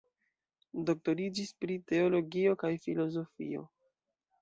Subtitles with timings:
[0.87, 3.67] Doktoriĝis pri teologio kaj filozofio.